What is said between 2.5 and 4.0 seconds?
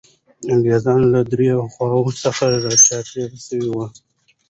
را چاپېر سوي وو.